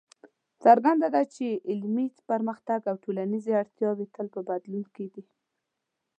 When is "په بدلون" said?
4.33-4.83